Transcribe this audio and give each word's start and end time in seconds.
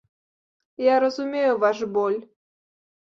Я 0.83 0.95
разумею 1.03 1.53
ваш 1.65 1.77
боль. 1.99 2.17